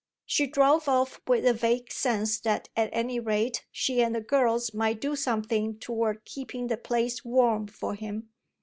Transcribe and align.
She 0.25 0.47
drove 0.47 0.87
off 0.89 1.21
with 1.27 1.45
a 1.45 1.53
vague 1.53 1.91
sense 1.91 2.39
that 2.39 2.69
at 2.75 2.89
any 2.91 3.19
rate 3.19 3.67
she 3.71 4.01
and 4.01 4.15
the 4.15 4.21
girls 4.21 4.73
might 4.73 4.99
do 4.99 5.15
something 5.15 5.77
toward 5.77 6.25
keeping 6.25 6.65
the 6.65 6.77
place 6.77 7.23
warm 7.23 7.67
for 7.67 7.93
him. 7.93 8.29